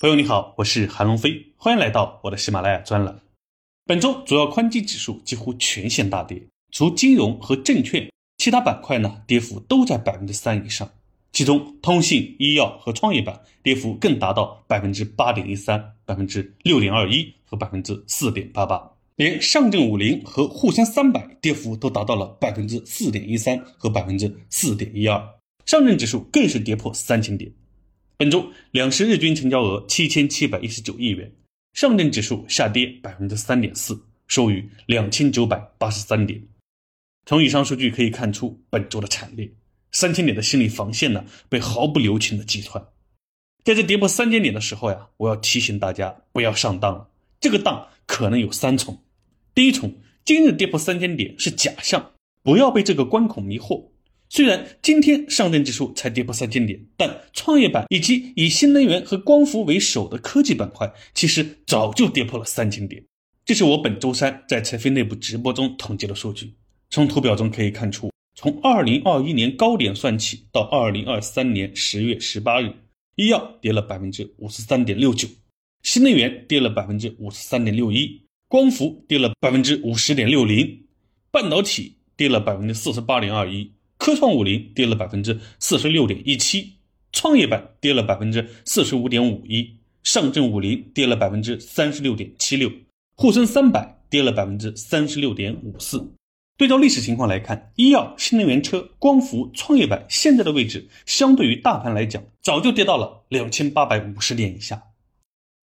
[0.00, 3.20] 朋友你好，我是韩龙飞，欢迎来到我的喜马拉雅专栏。
[3.84, 6.40] 本周主要宽基指数几乎全线大跌，
[6.70, 10.88] 除金融和证券，其他板块呢跌幅都在百分之三以上。
[11.32, 18.92] 其中，通信、医药和创业板跌幅更达到百分之八点一三、百分之六点二一和百分之四点八八。
[19.16, 25.20] 连上证五零和沪深三百跌幅都达到了百分之四点一三和百分之四点一二，
[25.66, 27.50] 上证指数更是跌破三千点。
[28.18, 31.32] 本周两市日均成交额七千七百一十九亿元，
[31.72, 36.42] 上证指数下跌百分之三点四，收于两千九百八十三点。
[37.26, 39.48] 从以上数据可以看出，本周的惨烈，
[39.92, 42.84] 三千点的心理防线呢被毫不留情的击穿。
[43.62, 49.00] 在这跌破三千点的时候呀，我要提醒大家不要上当了，这个当可能有三重。
[49.54, 52.10] 第一重，今日跌破三千点是假象，
[52.42, 53.90] 不要被这个关口迷惑。
[54.30, 63.02] 虽然今天上证指数才跌破三千点，但创业板以及以新能源和光伏为首的科技板块，其实早就跌破了三千点。
[63.46, 66.52] 这是我本周三在财飞内部直播中统计的数据。
[66.90, 72.74] 从图表中可以看出，从二零二一年高点算起，到二零二三年十月十八日，
[73.16, 75.26] 医药跌了百分之五十三点六九，
[75.82, 80.84] 新能源跌了百分之五十三点六一，光伏跌了百分之五十点六零，
[81.30, 83.72] 半导体跌了百分之四十八点二一。
[83.98, 86.74] 科创五零跌了百分之四十六点一七，
[87.12, 92.70] 创业板跌了百分之四十五点五一，上证五零跌了百分之三十六点七六，
[93.16, 96.14] 沪深三百跌了百分之三十六点五四。
[96.56, 104.82] 对照历史情况来看，医药、新能源车、光伏、创业板现在的位置，相对于大盘来讲，早就跌到了两千八百五十点以下。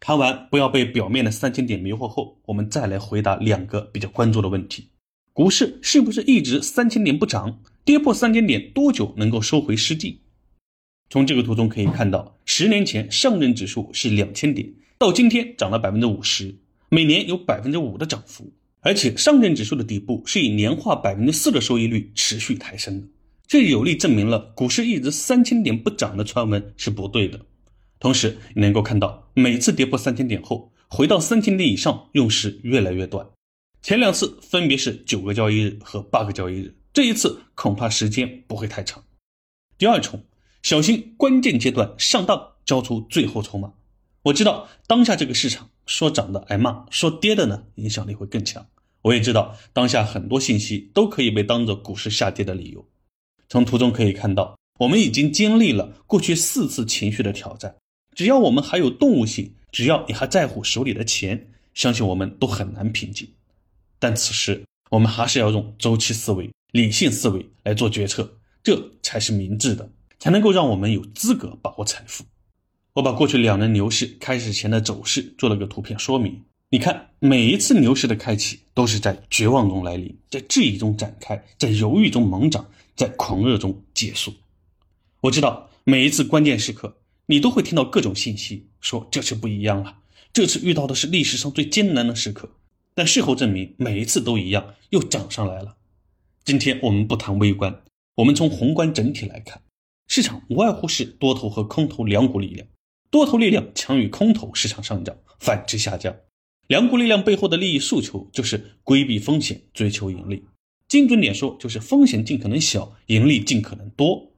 [0.00, 4.88] 谈完不要被表面的三千点迷惑后，我们再来回答两个比较关注的问题：
[5.32, 7.60] 股市是不是一直三千点不涨？
[7.84, 10.20] 跌破三千点多久能够收回失地？
[11.08, 16.54] 从这个图中可以看到，十年前上证指数是两千点，到今天涨了百分之五十，
[16.88, 18.52] 每年有百分之五的涨幅。
[18.82, 23.06] 而且上证指数的底部是以年化百分之四的收益率持续抬升的，
[23.46, 27.40] 这有力证明了股市一直三千点不涨的传闻是不对的。
[27.98, 33.26] 同时，你能够看到每次跌破三千点后，回到三千点以上用时越来越短，
[33.82, 36.74] 前两次分别是九个交易日和八个交易日。
[36.92, 39.04] 这一次恐怕时间不会太长。
[39.78, 40.24] 第二重，
[40.62, 43.72] 小心关键阶段上当，交出最后筹码。
[44.22, 48.66] 我知道当下这个市场说涨的挨骂，说跌的呢影响力会更强。
[49.02, 52.86] 我也知道当下很多信息都可以被当做股市下跌的理由。
[53.48, 57.76] 从图中可以看到，我们已经经历了过去四次情绪的挑战。
[58.14, 63.32] 只要我们还有动物性，只要你还在乎手里的钱，相信我们都很难平静。
[63.98, 66.50] 但此时我们还是要用周期思维。
[66.72, 72.24] 理性思维来做决策，这才是明智的，才能够让我们有资格把握财富。
[72.92, 76.42] 我把过去两轮牛市开始前的走势做了个图片说明。
[76.70, 84.34] 你看，每一次牛市的开启都是在绝望中来临，在质疑中展开，在犹豫中猛涨，在狂热中结束。
[85.22, 89.96] 我知道每一次关键时刻，你都会听到各种信息，说这次不一样了，
[90.32, 92.50] 这次遇到的是历史上最艰难的时刻。
[92.94, 95.76] 但事后证明，每一次都一样，又涨上来了。
[96.50, 97.80] 今天我们不谈微观，
[98.16, 99.62] 我们从宏观整体来看，
[100.08, 102.66] 市场无外乎是多头和空头两股力量，
[103.08, 106.16] 多头力量强于空头，市场上涨，反之下降。
[106.66, 110.44] 两股力量背后的利益诉求就是规避风险，追求盈利。
[110.88, 114.32] 精准点说，就是风险尽可能小，盈利尽可能多。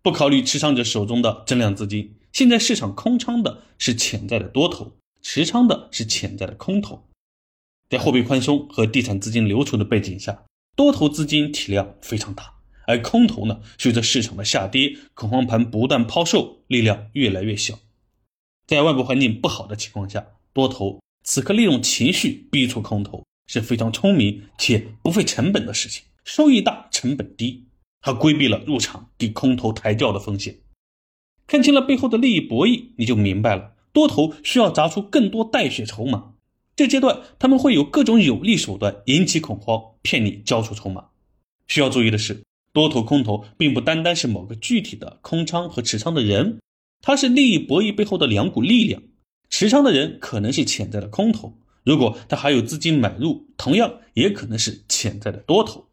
[0.00, 7.04] 不考虑持仓者手中的增量资金，现在市场空仓的是潜在的多头，持仓的是潜在的空头。
[7.90, 10.46] 在货币宽松和地产资金流出的背景下。
[10.78, 12.52] 多头资金体量非常大，
[12.86, 17.80] 而空头呢，随着市场的下跌，恐慌盘不断抛售，力量越来越小。
[18.64, 27.66] 在外部环境不好的情况下，多头此刻利用情绪逼出空头，是非常聪明且不费成本的事情，收益大，成本低，
[28.00, 30.58] 还规避了入场给空头抬轿的风险。
[31.48, 36.34] 看清了背后的利益博弈，你就明白了，多头需要砸出更多带血筹码。
[36.78, 41.06] 这阶段他们会有各种有利手段引起恐慌，骗你交出筹码。
[41.66, 46.60] 需要注意的是，多头空头并不单单是某个具体的空仓和持仓的人，
[47.02, 49.02] 它是利益博弈背后的两股力量。
[49.50, 55.88] 持仓的人可能是潜在的空头，如果他还有资金买入，同样也可能是潜在的多头。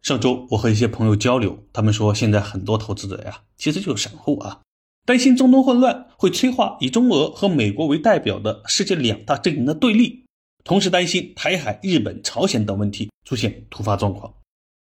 [0.00, 4.62] 上周我和一些朋友交流，他们说现在很多投资者呀，其实就是散户啊。
[5.06, 10.24] 担心中东混乱会催化以中俄和美国为代表的世界两大阵营的对立，
[10.64, 14.34] 同时担心台海、日本、朝鲜等问题出现突发状况。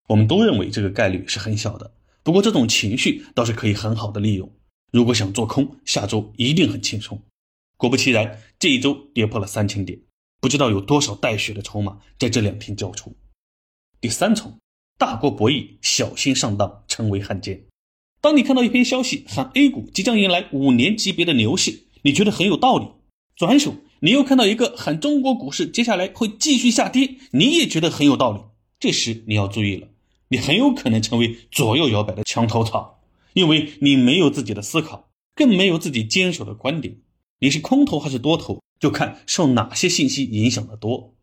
[0.09, 1.93] 我们都认为这个概率是很小的，
[2.23, 4.51] 不过这种情绪倒是可以很好的利用。
[4.91, 7.21] 如果想做空，下周一定很轻松。
[7.77, 9.97] 果不其然，这一周跌破了三千点，
[10.41, 13.15] 不知道有多少带血的筹码在这两天交出。
[14.01, 14.59] 第三重，
[14.97, 17.63] 大国博弈，小心上当，成为汉奸。
[18.21, 22.85] 当你看到一篇消息喊 A 股即将迎来五年级别的牛市，你觉得很有道理。
[23.35, 28.39] 转手，你又看到一个喊中国股市接下来会继续下跌，你也觉得很有道理。
[28.79, 29.87] 这时你要注意了，
[30.27, 32.99] 你很有可能成为左右摇摆的墙头草，
[33.33, 36.97] 因为你没有自己的思考，更没有自己坚守的观点。
[37.39, 41.15] 你是空头还是多头，就看受哪些信息影响的多。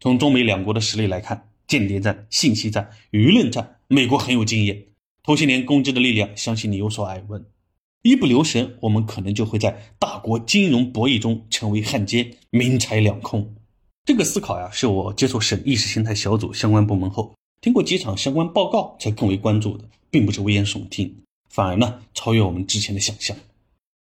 [0.00, 4.88] 从中美两国的实力来看，间谍战、信息战、舆论战，美国很有经验。
[5.26, 7.44] 头些年攻击的力量，相信你有所耳闻。
[8.02, 13.56] 一不留神，我们可能就会在大国金融博弈中成为汉奸，民财两空。
[14.04, 21.12] 这个思考呀，是我接触省意识形态小组相关部门后，听过几场相关报告才更为关注的，并不是危言耸听，
[21.50, 23.36] 反而呢超越我们之前的想象。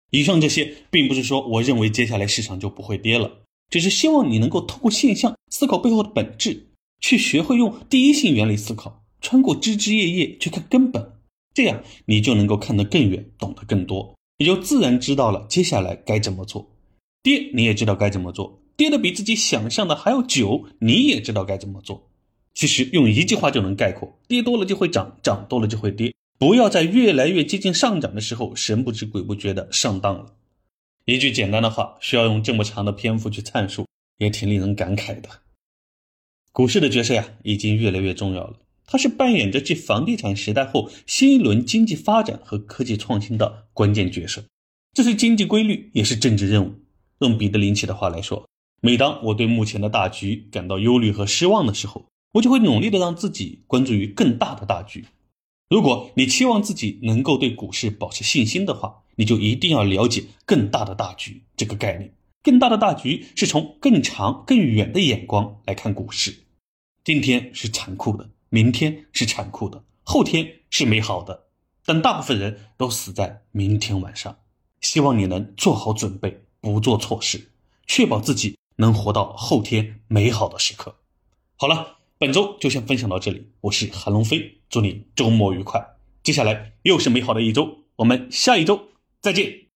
[0.09, 3.31] 以上这些，并不是说我认为接下来市场就不会跌了，
[3.69, 6.69] 只是希望你能够透过现象思考背后的本质，
[6.99, 8.97] 去学会用第一性原理思考。
[9.21, 11.13] 穿过枝枝叶叶去看根本，
[11.55, 16.71] 这样你就能够看得更远，懂得更多，也就自然知道了接下来该怎么做。
[17.23, 22.09] 跌你也知道该怎么做，跌的比自己想象的还要久，你也知道该怎么做。
[22.55, 26.15] 其实用一句话就能概括：跌多了就会涨，涨多了就会跌。
[26.39, 30.35] 不要在越来越接近上涨的时候神不知鬼不觉的上当了。
[31.05, 33.87] 一句简单的话，需要用这么长的篇幅去阐述，
[34.17, 35.29] 也挺令人感慨的。
[36.53, 38.55] 股市的角色呀，已经越来越重要了。
[38.93, 44.43] 它是扮演着继房地产时代后新一轮经济发展和科技创新的关键角色，
[44.93, 46.75] 这是经济规律，也是政治任务。
[47.21, 48.49] 用彼得林奇的话来说，
[48.83, 55.05] 每当我对目前的大局感到忧虑和失望的时候，我就会努力的让自己关注于更大的大局。
[55.69, 62.13] 如果你期望自己能够对股市保持信心的话，你就一定要了解更大的大局这个概念。
[62.43, 66.35] 更大的大局是从更长更远的眼光来看股市。
[67.05, 68.29] 今天是残酷的。
[68.51, 71.47] 明天是残酷的，后天是美好的，
[71.85, 74.37] 但大部分人都死在明天晚上。
[74.81, 77.53] 希望你能做好准备，不做错事，
[77.87, 80.97] 确保自己能活到后天美好的时刻。
[81.57, 85.97] 好了，本周就先分享到这里，我是韩龙飞，祝你周末愉快。
[86.23, 88.89] 接下来又是美好的一周，我们下一周
[89.21, 89.70] 再见。